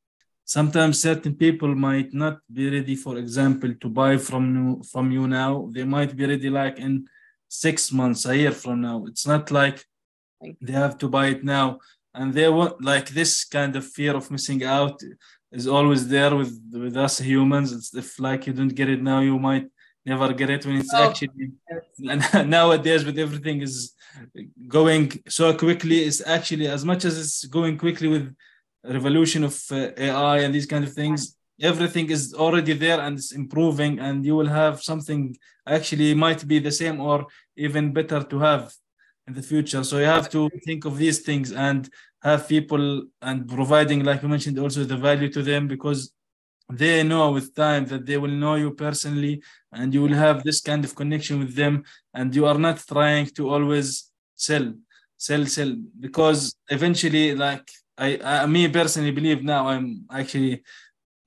[0.50, 5.28] sometimes certain people might not be ready for example to buy from you from you
[5.28, 7.06] now they might be ready like in
[7.48, 9.78] six months a year from now it's not like
[10.66, 11.78] they have to buy it now
[12.16, 15.00] and they want like this kind of fear of missing out
[15.52, 19.20] is always there with with us humans it's if like you don't get it now
[19.20, 19.68] you might
[20.06, 22.46] never get it when it's oh, actually yes.
[22.46, 23.94] nowadays with everything is
[24.68, 28.36] going so quickly it's actually as much as it's going quickly with
[28.84, 33.32] revolution of uh, AI and these kind of things, everything is already there and it's
[33.32, 35.36] improving, and you will have something
[35.68, 38.74] actually might be the same or even better to have
[39.28, 39.84] in the future.
[39.84, 41.90] So you have to think of these things and
[42.22, 46.12] have people and providing, like you mentioned, also the value to them because
[46.72, 50.62] they know with time that they will know you personally and you will have this
[50.62, 54.74] kind of connection with them and you are not trying to always sell
[55.18, 60.64] sell sell because eventually like I, I me personally believe now I'm actually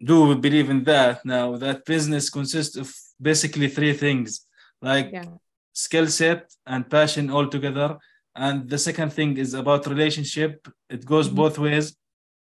[0.03, 4.47] do believe in that now that business consists of basically three things
[4.81, 5.25] like yeah.
[5.73, 7.99] skill set and passion all together
[8.35, 11.37] and the second thing is about relationship it goes mm-hmm.
[11.37, 11.97] both ways.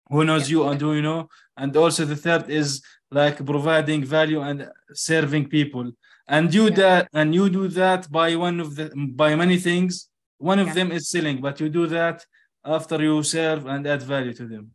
[0.09, 0.57] Who knows yeah.
[0.57, 1.29] you and who you know?
[1.55, 2.81] And also the third is
[3.11, 5.91] like providing value and serving people.
[6.27, 6.75] And you yeah.
[6.81, 8.85] that and you do that by one of the
[9.23, 10.09] by many things.
[10.37, 12.25] One of them is selling but you do that
[12.63, 14.71] after you serve and add value to them.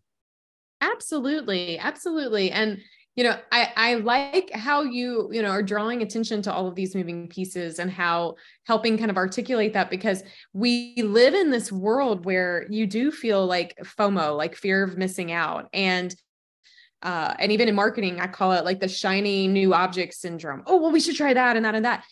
[0.81, 1.79] Absolutely.
[1.79, 2.51] Absolutely.
[2.51, 2.81] And
[3.16, 6.74] you know i i like how you you know are drawing attention to all of
[6.74, 8.35] these moving pieces and how
[8.66, 10.22] helping kind of articulate that because
[10.53, 15.33] we live in this world where you do feel like fomo like fear of missing
[15.33, 16.14] out and
[17.03, 20.62] uh, and even in marketing, I call it like the shiny new object syndrome.
[20.66, 22.03] Oh, well, we should try that and that and that.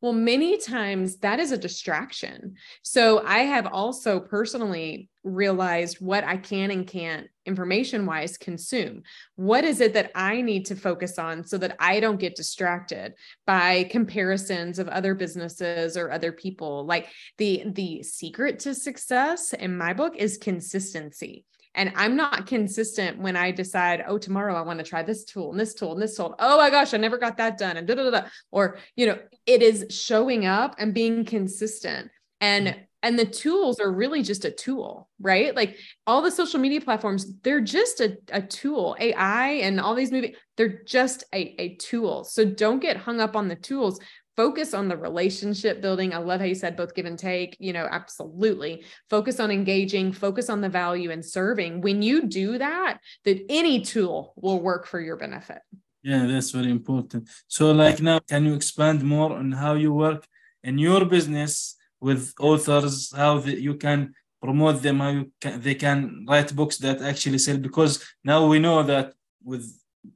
[0.00, 2.54] Well, many times that is a distraction.
[2.82, 9.02] So I have also personally realized what I can and can't information wise consume.
[9.36, 13.14] What is it that I need to focus on so that I don't get distracted
[13.46, 16.86] by comparisons of other businesses or other people?
[16.86, 21.44] Like the the secret to success in my book is consistency.
[21.74, 25.52] And I'm not consistent when I decide, oh, tomorrow I want to try this tool
[25.52, 26.34] and this tool and this tool.
[26.38, 27.76] Oh my gosh, I never got that done.
[27.76, 28.22] And da da da.
[28.50, 32.10] Or, you know, it is showing up and being consistent.
[32.40, 32.76] And mm.
[33.02, 35.54] And the tools are really just a tool, right?
[35.54, 38.96] Like all the social media platforms, they're just a, a tool.
[39.00, 42.24] AI and all these movies, they're just a, a tool.
[42.24, 44.00] So don't get hung up on the tools
[44.36, 46.14] focus on the relationship building.
[46.14, 48.84] I love how you said both give and take, you know, absolutely.
[49.10, 51.82] Focus on engaging, focus on the value and serving.
[51.82, 55.60] When you do that, that any tool will work for your benefit.
[56.02, 57.28] Yeah, that's very important.
[57.48, 60.26] So like now, can you expand more on how you work
[60.64, 65.74] in your business with authors, how the, you can promote them, how you can, they
[65.74, 67.58] can write books that actually sell?
[67.58, 69.12] Because now we know that
[69.44, 69.64] with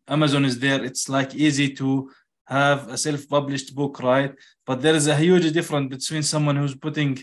[0.08, 2.10] Amazon is there, it's like easy to
[2.46, 4.34] have a self-published book, right?
[4.66, 7.18] But there is a huge difference between someone who's putting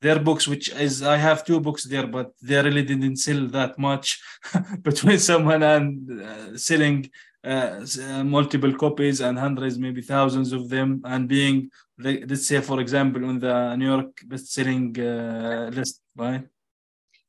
[0.00, 3.78] their books, which is I have two books there, but they really didn't sell that
[3.78, 4.20] much
[4.82, 5.88] between someone and
[6.22, 7.10] uh, selling
[7.44, 12.80] uh, uh, multiple copies and hundreds, maybe thousands of them, and being let's say, for
[12.80, 16.44] example, on the New York best-selling uh, list, right?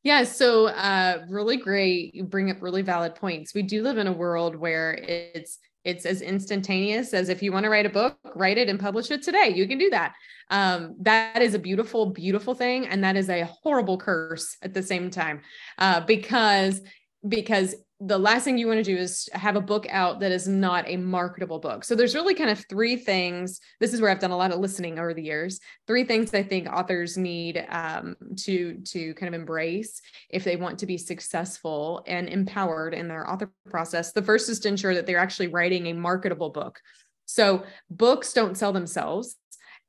[0.04, 2.14] Yeah, so uh, really great.
[2.14, 3.56] You bring up really valid points.
[3.56, 7.64] We do live in a world where it's it's as instantaneous as if you want
[7.64, 9.54] to write a book, write it and publish it today.
[9.56, 10.16] You can do that.
[10.50, 14.82] Um, that is a beautiful, beautiful thing, and that is a horrible curse at the
[14.82, 15.42] same time,
[15.78, 16.82] uh, because
[17.28, 20.50] because the last thing you want to do is have a book out that is
[20.50, 21.86] not a marketable book.
[21.86, 23.62] So there's really kind of three things.
[23.80, 25.62] This is where I've done a lot of listening over the years.
[25.88, 30.80] Three things I think authors need um, to to kind of embrace if they want
[30.80, 34.12] to be successful and empowered in their author process.
[34.12, 36.82] The first is to ensure that they're actually writing a marketable book.
[37.26, 39.38] So books don't sell themselves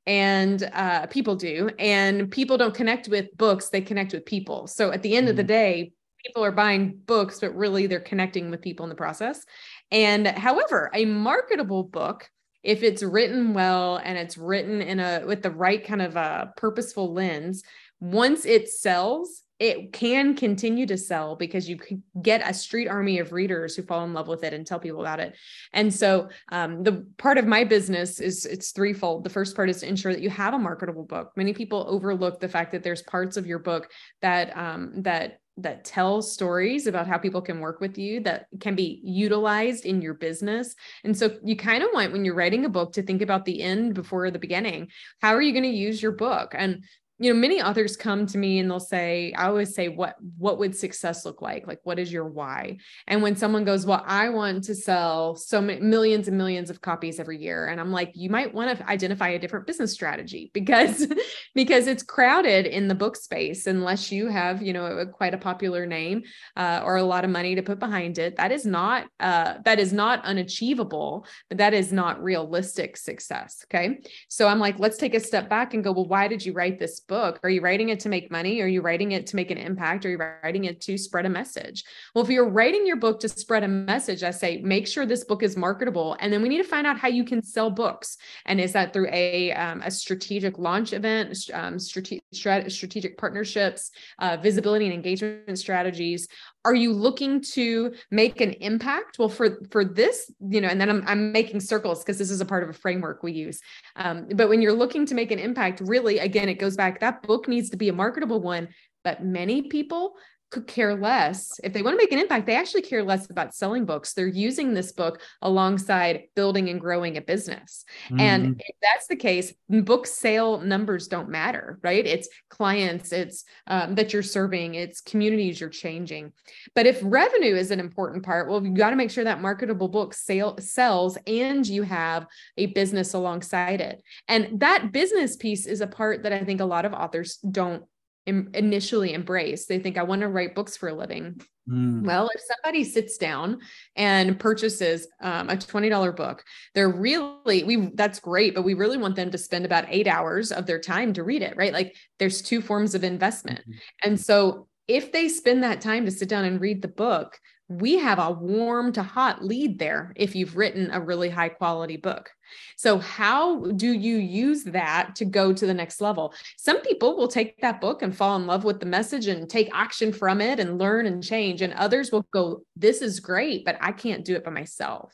[0.05, 4.91] and uh, people do and people don't connect with books they connect with people so
[4.91, 5.31] at the end mm-hmm.
[5.31, 5.47] of the mm-hmm.
[5.47, 5.91] day
[6.27, 9.45] people are buying books, but really they're connecting with people in the process.
[9.91, 12.29] And however, a marketable book,
[12.63, 16.53] if it's written well and it's written in a with the right kind of a
[16.57, 17.63] purposeful lens,
[17.99, 23.17] once it sells, it can continue to sell because you can get a street army
[23.17, 25.35] of readers who fall in love with it and tell people about it.
[25.73, 29.23] And so um, the part of my business is it's threefold.
[29.23, 31.31] The first part is to ensure that you have a marketable book.
[31.35, 33.89] Many people overlook the fact that there's parts of your book
[34.21, 38.75] that um, that that tell stories about how people can work with you that can
[38.75, 40.75] be utilized in your business.
[41.03, 43.61] And so you kind of want when you're writing a book to think about the
[43.63, 44.89] end before the beginning.
[45.21, 46.53] How are you going to use your book?
[46.55, 46.83] And
[47.19, 50.59] you know many authors come to me and they'll say i always say what what
[50.59, 51.67] would success look like?
[51.67, 52.77] Like what is your why?
[53.07, 56.81] And when someone goes well i want to sell so many millions and millions of
[56.81, 60.51] copies every year and i'm like you might want to identify a different business strategy
[60.53, 61.07] because
[61.55, 65.37] because it's crowded in the book space unless you have you know a, quite a
[65.37, 66.23] popular name
[66.55, 68.35] uh, or a lot of money to put behind it.
[68.37, 73.99] That is not uh, that is not unachievable but that is not realistic success okay?
[74.27, 76.79] So i'm like let's take a step back and go well why did you write
[76.79, 77.39] this book?
[77.43, 78.61] Are you writing it to make money?
[78.61, 80.05] Are you writing it to make an impact?
[80.05, 81.83] Are you writing it to spread a message?
[82.13, 85.23] Well, if you're writing your book to spread a message, I say make sure this
[85.23, 86.17] book is marketable.
[86.19, 88.17] And then we need to find out how you can sell books.
[88.45, 94.37] And is that through a, um, a strategic launch event, um, strategic, strategic partnerships, uh,
[94.37, 96.27] visibility and engagement strategies?
[96.67, 99.17] Are you looking to make an impact?
[99.19, 102.41] Well for for this you know and then i'm, I'm making circles because this is
[102.41, 103.61] a part of a framework we use.
[103.95, 107.23] Um, but when you're looking to make an impact really again it goes back that
[107.23, 108.67] book needs to be a marketable one
[109.03, 110.15] but many people
[110.49, 113.53] could care less if they want to make an impact they actually care less about
[113.53, 114.13] selling books.
[114.13, 117.85] They're using this book alongside building and growing a business.
[118.05, 118.19] Mm-hmm.
[118.19, 122.05] and if that's the case book sale numbers don't matter right?
[122.05, 126.31] It's clients it's um, that you're serving it's communities you're changing.
[126.75, 129.89] But if revenue is an important part well you got to make sure that marketable
[129.89, 132.25] book sale sells and you have
[132.57, 134.01] a business alongside it.
[134.27, 137.83] And that business piece is a part that i think a lot of authors don't
[138.27, 139.65] initially embrace.
[139.65, 141.41] They think, I want to write books for a living.
[141.69, 142.03] Mm.
[142.03, 143.59] Well, if somebody sits down
[143.95, 146.43] and purchases um, a $20 book,
[146.75, 150.51] they're really, we, that's great, but we really want them to spend about eight hours
[150.51, 151.73] of their time to read it, right?
[151.73, 153.59] Like there's two forms of investment.
[153.61, 153.71] Mm-hmm.
[154.03, 157.37] And so if they spend that time to sit down and read the book,
[157.69, 161.97] we have a warm to hot lead there if you've written a really high quality
[161.97, 162.29] book.
[162.75, 166.33] So, how do you use that to go to the next level?
[166.57, 169.69] Some people will take that book and fall in love with the message and take
[169.73, 171.61] action from it and learn and change.
[171.61, 175.13] And others will go, This is great, but I can't do it by myself.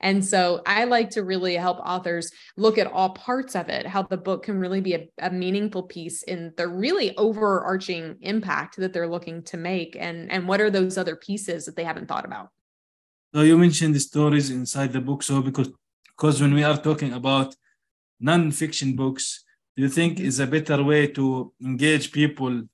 [0.00, 4.02] And so I like to really help authors look at all parts of it, how
[4.02, 8.92] the book can really be a, a meaningful piece in the really overarching impact that
[8.92, 9.96] they're looking to make.
[9.98, 12.48] And, and what are those other pieces that they haven't thought about?
[13.34, 15.22] So you mentioned the stories inside the book.
[15.22, 15.70] So because
[16.20, 17.56] because when we are talking about
[18.20, 19.42] non-fiction books,
[19.74, 22.64] do you think is a better way to engage people,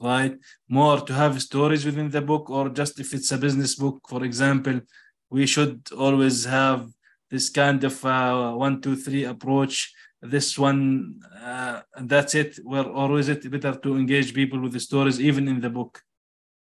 [0.00, 0.36] right?
[0.68, 4.22] More to have stories within the book, or just if it's a business book, for
[4.22, 4.80] example,
[5.28, 6.88] we should always have
[7.32, 9.92] this kind of uh, one, two, three approach.
[10.22, 12.60] This one, uh, that's it.
[12.62, 16.00] Where or is it better to engage people with the stories, even in the book?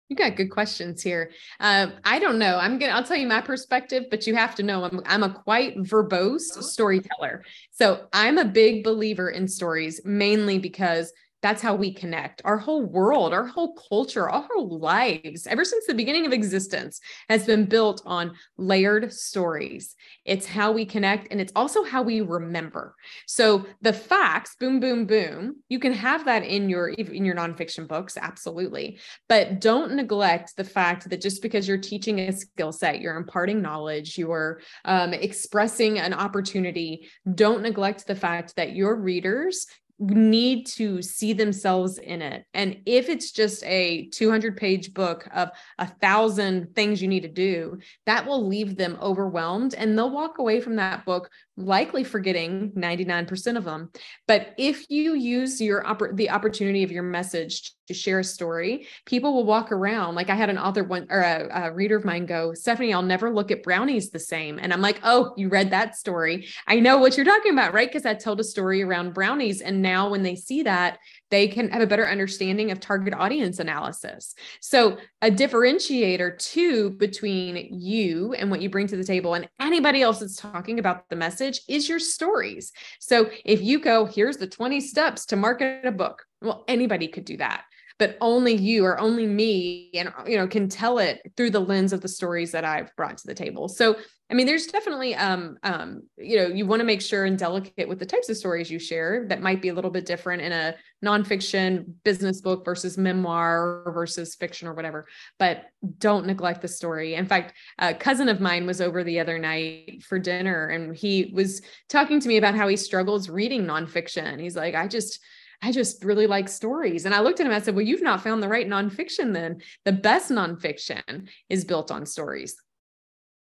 [0.09, 1.31] You got good questions here.
[1.59, 2.57] Uh, I don't know.
[2.57, 2.91] I'm gonna.
[2.91, 5.01] I'll tell you my perspective, but you have to know I'm.
[5.05, 7.43] I'm a quite verbose storyteller.
[7.71, 11.11] So I'm a big believer in stories, mainly because
[11.43, 12.41] that's how we connect.
[12.45, 17.01] Our whole world, our whole culture, our whole lives, ever since the beginning of existence,
[17.29, 19.95] has been built on layered stories.
[20.23, 22.95] It's how we connect and it's also how we remember.
[23.27, 27.89] So the facts, boom, boom, boom, you can have that in your in your nonfiction
[27.89, 28.99] books, absolutely.
[29.27, 33.61] But don't neglect the fact that just because you're teaching a skill set, you're imparting
[33.61, 39.67] knowledge, you're um, expressing an opportunity, don't neglect the fact that your readers
[39.99, 42.45] need to see themselves in it.
[42.53, 47.29] And if it's just a 200 page book of a thousand things you need to
[47.29, 52.71] do, that will leave them overwhelmed and they'll walk away from that book likely forgetting
[52.71, 53.91] 99% of them.
[54.27, 58.87] But if you use your oppor- the opportunity of your message to share a story,
[59.05, 60.15] people will walk around.
[60.15, 63.01] Like I had an author one or a, a, reader of mine go, Stephanie, I'll
[63.01, 64.57] never look at brownies the same.
[64.57, 66.47] And I'm like, oh, you read that story.
[66.65, 67.89] I know what you're talking about, right?
[67.89, 69.61] Because I told a story around brownies.
[69.61, 70.97] And now when they see that,
[71.33, 74.35] they can have a better understanding of target audience analysis.
[74.61, 80.03] So a differentiator too between you and what you bring to the table and anybody
[80.03, 82.71] else that's talking about the message is your stories.
[82.99, 86.23] So if you go, here's the 20 steps to market a book.
[86.39, 87.63] Well, anybody could do that
[87.99, 91.93] but only you or only me and you know can tell it through the lens
[91.93, 93.69] of the stories that I've brought to the table.
[93.69, 93.95] So
[94.33, 97.87] I mean there's definitely um um you know you want to make sure and delicate
[97.87, 100.51] with the types of stories you share that might be a little bit different in
[100.51, 100.73] a
[101.05, 105.05] nonfiction business book versus memoir versus fiction or whatever
[105.37, 105.65] but
[105.99, 110.01] don't neglect the story in fact a cousin of mine was over the other night
[110.01, 114.55] for dinner and he was talking to me about how he struggles reading nonfiction he's
[114.55, 115.19] like i just
[115.65, 117.05] I just really like stories.
[117.05, 119.61] And I looked at him, I said, Well, you've not found the right nonfiction then.
[119.85, 122.57] The best nonfiction is built on stories.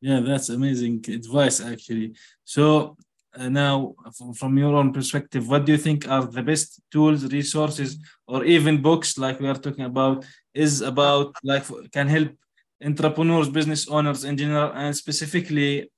[0.00, 2.14] Yeah, that's amazing advice, actually.
[2.44, 2.96] So,
[3.34, 3.94] uh, now,
[4.38, 8.80] from your own perspective, what do you think are the best tools, resources, or even
[8.80, 10.24] books like we are talking about
[10.54, 12.30] is about like can help
[12.82, 15.90] entrepreneurs, business owners in general, and specifically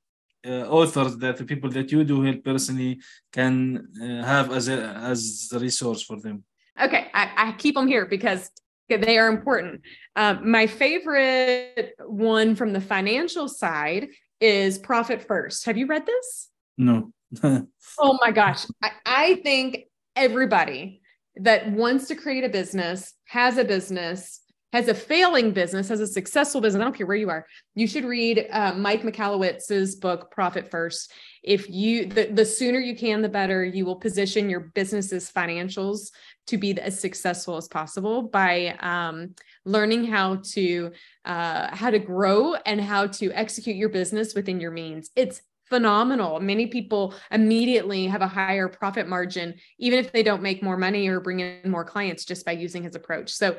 [0.47, 3.01] uh, authors that the people that you do help personally
[3.33, 4.79] can uh, have as a
[5.13, 6.45] as a resource for them
[6.81, 8.51] okay i, I keep them here because
[8.89, 9.83] they are important.
[10.17, 14.09] Um, my favorite one from the financial side
[14.41, 15.67] is profit first.
[15.67, 16.49] Have you read this?
[16.77, 17.13] No.
[18.01, 18.65] Oh my gosh.
[18.83, 19.85] I, I think
[20.15, 21.03] everybody
[21.37, 24.41] that wants to create a business has a business
[24.73, 27.87] has a failing business, has a successful business, I don't care where you are, you
[27.87, 31.13] should read uh, Mike Michalowicz's book, Profit First.
[31.43, 33.65] If you, the, the sooner you can, the better.
[33.65, 36.11] You will position your business's financials
[36.49, 39.35] to be as successful as possible by um,
[39.65, 40.91] learning how to
[41.25, 45.11] uh, how to grow and how to execute your business within your means.
[45.15, 46.41] It's phenomenal.
[46.41, 51.09] Many people immediately have a higher profit margin, even if they don't make more money
[51.09, 53.31] or bring in more clients just by using his approach.
[53.31, 53.57] So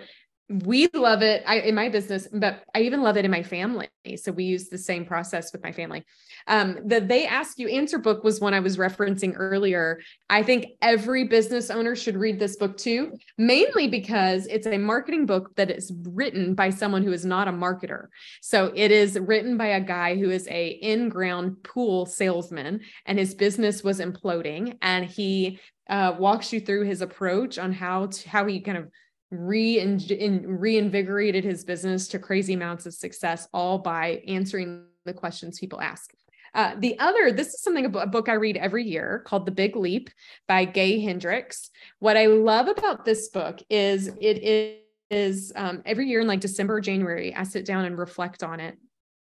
[0.50, 3.88] we love it I, in my business, but I even love it in my family.
[4.18, 6.04] So we use the same process with my family.
[6.48, 10.00] Um, the They Ask You Answer book was one I was referencing earlier.
[10.28, 15.28] I think every business owner should read this book too, mainly because it's a marketing
[15.28, 18.08] book that is written by someone who is not a marketer.
[18.42, 23.36] So it is written by a guy who is a in-ground pool salesman, and his
[23.36, 28.46] business was imploding, and he uh, walks you through his approach on how to how
[28.48, 28.90] he kind of
[29.32, 36.14] reinvigorated his business to crazy amounts of success all by answering the questions people ask.
[36.56, 39.76] Uh, the other, this is something a book I read every year called The Big
[39.76, 40.10] Leap
[40.48, 41.70] by Gay Hendricks.
[42.00, 46.76] What I love about this book is it is um, every year in like December
[46.76, 48.78] or January, I sit down and reflect on it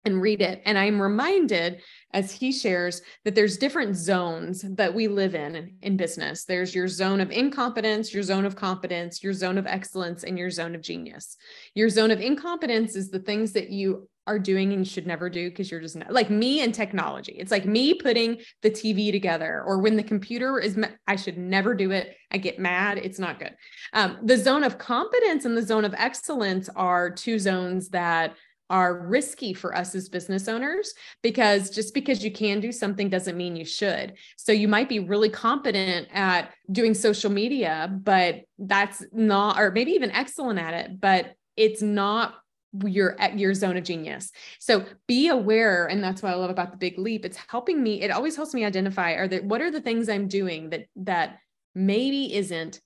[0.05, 0.61] and read it.
[0.65, 1.81] And I'm reminded,
[2.13, 6.45] as he shares, that there's different zones that we live in in business.
[6.45, 10.49] There's your zone of incompetence, your zone of competence, your zone of excellence, and your
[10.49, 11.35] zone of genius.
[11.75, 15.49] Your zone of incompetence is the things that you are doing and should never do
[15.49, 17.31] because you're just not, like me and technology.
[17.39, 21.73] It's like me putting the TV together or when the computer is, I should never
[21.73, 22.15] do it.
[22.29, 22.99] I get mad.
[22.99, 23.55] It's not good.
[23.91, 28.35] Um, the zone of competence and the zone of excellence are two zones that
[28.69, 30.93] are risky for us as business owners
[31.23, 34.13] because just because you can do something doesn't mean you should.
[34.37, 39.91] So you might be really competent at doing social media, but that's not, or maybe
[39.91, 42.35] even excellent at it, but it's not
[42.85, 44.31] your at your zone of genius.
[44.59, 47.25] So be aware and that's what I love about the big leap.
[47.25, 50.27] It's helping me it always helps me identify are that what are the things I'm
[50.27, 51.39] doing that that
[51.73, 52.79] maybe isn't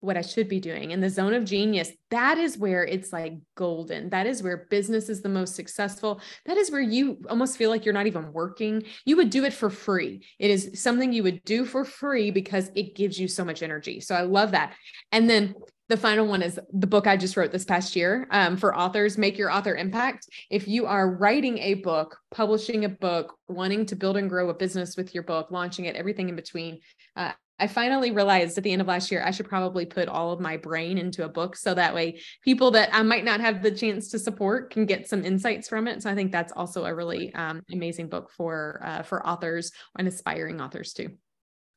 [0.00, 0.90] what I should be doing.
[0.90, 4.10] In the zone of genius, that is where it's like golden.
[4.10, 6.20] That is where business is the most successful.
[6.44, 8.84] That is where you almost feel like you're not even working.
[9.04, 10.24] You would do it for free.
[10.38, 14.00] It is something you would do for free because it gives you so much energy.
[14.00, 14.74] So I love that.
[15.12, 15.54] And then
[15.88, 19.16] the final one is the book I just wrote this past year um, for authors
[19.16, 20.26] Make Your Author emPact.
[20.50, 24.54] If you are writing a book, publishing a book, wanting to build and grow a
[24.54, 26.80] business with your book, launching it, everything in between,
[27.14, 30.30] uh, I finally realized at the end of last year, I should probably put all
[30.30, 33.62] of my brain into a book so that way people that I might not have
[33.62, 36.02] the chance to support can get some insights from it.
[36.02, 40.06] So I think that's also a really um, amazing book for uh, for authors and
[40.06, 41.10] aspiring authors too.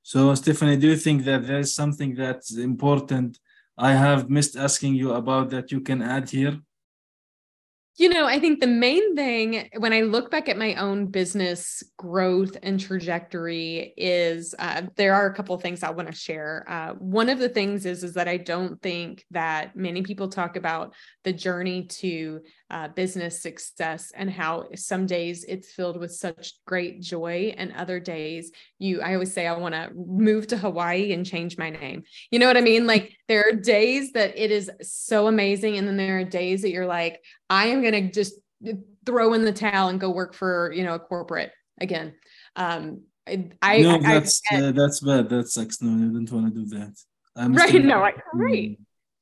[0.03, 3.39] So Stephanie, do you think that there's something that's important
[3.77, 6.59] I have missed asking you about that you can add here?
[7.99, 11.83] You know, I think the main thing when I look back at my own business
[11.97, 16.63] growth and trajectory is uh, there are a couple things I want to share.
[16.65, 20.55] Uh, one of the things is is that I don't think that many people talk
[20.55, 20.93] about
[21.25, 22.39] the journey to
[22.71, 27.99] uh, business success and how some days it's filled with such great joy and other
[27.99, 32.03] days you i always say i want to move to hawaii and change my name.
[32.29, 32.85] You know what i mean?
[32.85, 36.71] Like there are days that it is so amazing and then there are days that
[36.71, 38.35] you're like i am going to just
[39.05, 41.51] throw in the towel and go work for you know a corporate
[41.81, 42.13] again.
[42.55, 43.01] Um
[43.61, 45.29] i no that's I, uh, that's bad.
[45.29, 46.95] That sucks no i don't want to do that.
[47.35, 48.77] I'm right no I, right.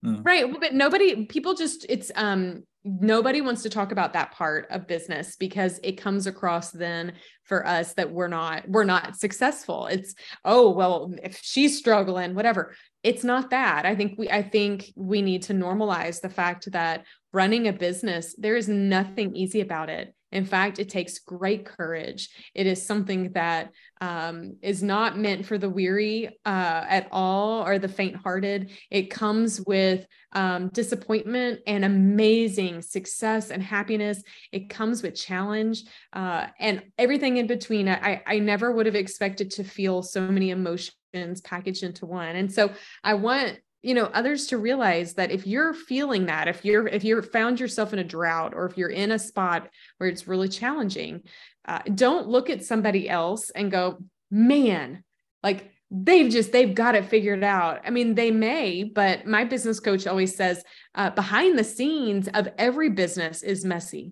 [0.05, 0.25] mm.
[0.25, 0.45] Right.
[0.59, 5.35] But nobody, people just, it's, um, nobody wants to talk about that part of business
[5.35, 7.13] because it comes across then
[7.43, 9.87] for us that we're not we're not successful.
[9.87, 10.15] It's
[10.45, 12.73] oh well if she's struggling whatever.
[13.03, 13.85] It's not that.
[13.85, 18.35] I think we i think we need to normalize the fact that running a business
[18.37, 22.29] there is nothing easy about it in fact, it takes great courage.
[22.53, 23.71] It is something that
[24.01, 28.71] um, is not meant for the weary uh, at all or the faint hearted.
[28.91, 34.21] It comes with um, disappointment and amazing success and happiness.
[34.51, 37.87] It comes with challenge uh, and everything in between.
[37.87, 42.35] I, I never would have expected to feel so many emotions packaged into one.
[42.35, 42.71] And so
[43.03, 47.05] I want you know others to realize that if you're feeling that if you're if
[47.05, 50.49] you're found yourself in a drought or if you're in a spot where it's really
[50.49, 51.21] challenging
[51.67, 53.97] uh, don't look at somebody else and go
[54.29, 55.03] man
[55.41, 57.81] like they've just they've got it figured out.
[57.85, 60.63] I mean they may but my business coach always says
[60.95, 64.11] uh, behind the scenes of every business is messy.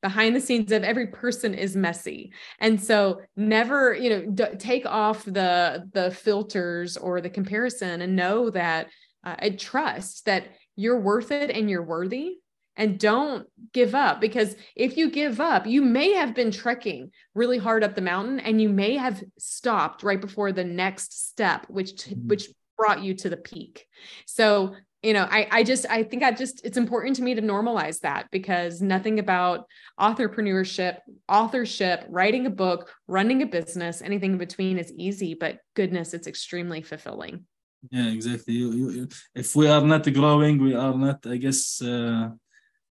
[0.00, 2.32] Behind the scenes of every person is messy.
[2.58, 8.16] And so never you know d- take off the the filters or the comparison and
[8.16, 8.88] know that
[9.24, 12.38] uh, and trust that you're worth it and you're worthy.
[12.74, 17.58] And don't give up because if you give up you may have been trekking really
[17.58, 21.96] hard up the mountain and you may have stopped right before the next step which
[21.96, 22.28] mm-hmm.
[22.28, 22.48] which
[22.78, 23.86] brought you to the peak.
[24.26, 27.42] So you know i i just i think i just it's important to me to
[27.42, 29.66] normalize that because nothing about
[29.98, 30.98] entrepreneurship
[31.28, 36.28] authorship writing a book running a business anything in between is easy but goodness it's
[36.28, 37.44] extremely fulfilling
[37.90, 38.54] yeah exactly.
[38.54, 42.30] You, you, if we are not growing we are not i guess uh,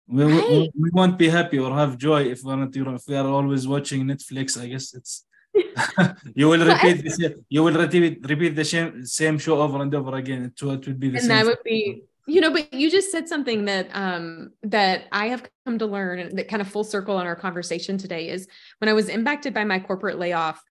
[0.07, 0.49] we, right.
[0.51, 3.69] we, we won't be happy or have joy if we're not if we are always
[3.69, 5.25] watching netflix i guess it's
[6.35, 9.95] you will repeat the same, you will repeat repeat the same same show over and
[9.95, 10.45] over again.
[10.45, 13.11] It, it would be the and same that would be you know but you just
[13.11, 17.17] said something that um that i have come to learn that kind of full circle
[17.17, 18.47] on our conversation today is
[18.79, 20.63] when i was impacted by my corporate layoff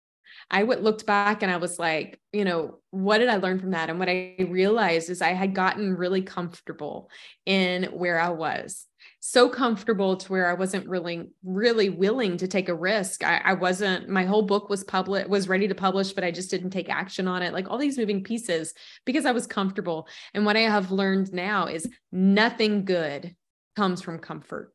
[0.50, 3.90] I looked back and I was like, you know, what did I learn from that?
[3.90, 7.10] And what I realized is I had gotten really comfortable
[7.46, 8.86] in where I was.
[9.20, 13.26] So comfortable to where I wasn't really, really willing to take a risk.
[13.26, 16.50] I, I wasn't, my whole book was public, was ready to publish, but I just
[16.50, 17.52] didn't take action on it.
[17.52, 18.74] Like all these moving pieces
[19.06, 20.08] because I was comfortable.
[20.34, 23.36] And what I have learned now is nothing good
[23.76, 24.74] comes from comfort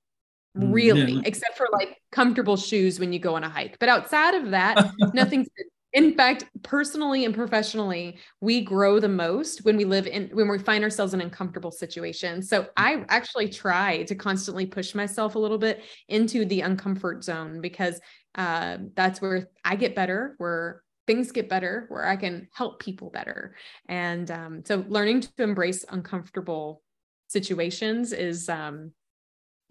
[0.55, 1.23] really, yeah.
[1.25, 3.79] except for like comfortable shoes when you go on a hike.
[3.79, 5.49] But outside of that, nothing's
[5.93, 10.59] in fact, personally and professionally, we grow the most when we live in when we
[10.59, 12.49] find ourselves in uncomfortable situations.
[12.49, 17.61] So I actually try to constantly push myself a little bit into the uncomfort zone
[17.61, 18.01] because
[18.37, 23.11] uh, that's where I get better, where things get better, where I can help people
[23.11, 23.55] better.
[23.87, 26.83] And um, so learning to embrace uncomfortable
[27.29, 28.93] situations is um,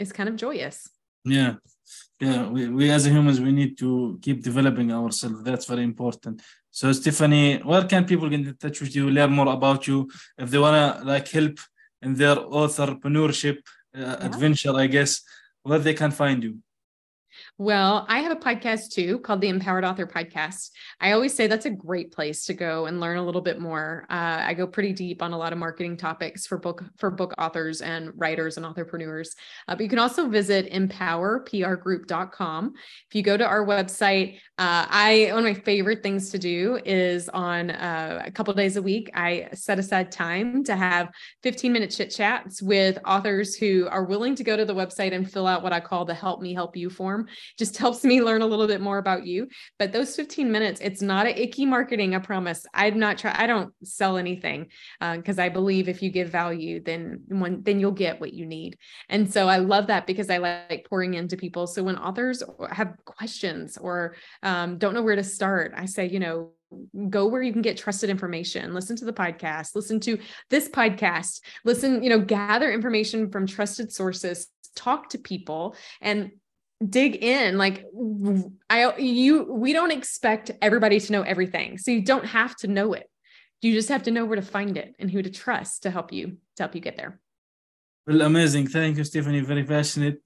[0.01, 0.77] is kind of joyous.
[1.37, 1.53] Yeah.
[2.19, 2.47] Yeah.
[2.55, 5.43] We, we as humans, we need to keep developing ourselves.
[5.43, 6.41] That's very important.
[6.79, 10.49] So Stephanie, where can people get in touch with you, learn more about you if
[10.49, 11.55] they wanna like help
[12.01, 13.57] in their entrepreneurship
[13.95, 14.25] uh, yeah.
[14.29, 15.21] adventure, I guess,
[15.63, 16.53] where they can find you?
[17.61, 20.71] Well, I have a podcast too called the Empowered Author Podcast.
[20.99, 24.07] I always say that's a great place to go and learn a little bit more.
[24.09, 27.35] Uh, I go pretty deep on a lot of marketing topics for book for book
[27.37, 29.35] authors and writers and entrepreneurs.
[29.67, 32.73] Uh, but you can also visit empowerprgroup.com.
[32.75, 36.79] If you go to our website, uh, I one of my favorite things to do
[36.83, 39.11] is on uh, a couple days a week.
[39.13, 41.11] I set aside time to have
[41.43, 45.31] 15 minute chit chats with authors who are willing to go to the website and
[45.31, 47.27] fill out what I call the "Help Me Help You" form
[47.57, 49.47] just helps me learn a little bit more about you.
[49.79, 52.65] But those 15 minutes, it's not a icky marketing, I promise.
[52.73, 54.67] I'm not try I don't sell anything
[54.99, 58.45] because uh, I believe if you give value, then when then you'll get what you
[58.45, 58.77] need.
[59.09, 61.67] And so I love that because I like pouring into people.
[61.67, 66.19] So when authors have questions or um, don't know where to start, I say, you
[66.19, 66.51] know,
[67.09, 70.17] go where you can get trusted information listen to the podcast listen to
[70.49, 76.31] this podcast listen you know gather information from trusted sources talk to people and
[76.89, 77.85] dig in like
[78.69, 82.93] i you we don't expect everybody to know everything so you don't have to know
[82.93, 83.07] it.
[83.61, 86.11] You just have to know where to find it and who to trust to help
[86.11, 87.19] you to help you get there.
[88.07, 88.67] Well amazing.
[88.67, 89.41] Thank you stephanie.
[89.41, 90.21] Very passionate.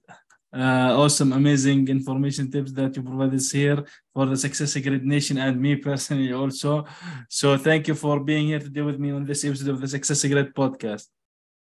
[0.54, 3.84] Uh, awesome amazing information tips that you provided here
[4.14, 6.86] for the Success Grid nation and me personally also.
[7.28, 10.24] So thank you for being here today with me on this episode of the Success
[10.24, 11.06] Grid podcast.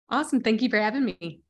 [0.09, 0.41] Awesome.
[0.41, 1.43] Thank you for having me